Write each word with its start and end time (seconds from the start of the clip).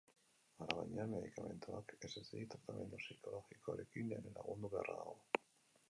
Alabaina, 0.65 1.03
medikamentuak 1.11 1.93
ez 2.09 2.11
ezik, 2.23 2.47
tratamendu 2.55 3.03
psikologikoarekin 3.05 4.13
ere 4.21 4.37
lagundu 4.41 4.77
beharra 4.79 4.99
dago. 5.03 5.19